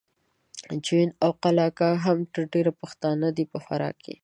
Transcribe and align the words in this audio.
جوین 0.85 1.09
او 1.23 1.31
قلعه 1.43 1.69
کا 1.79 1.89
هم 2.03 2.17
تر 2.33 2.41
ډېره 2.53 2.71
پښتانه 2.81 3.27
دي 3.37 3.45
په 3.51 3.57
فراه 3.65 3.93
کې 4.03 4.15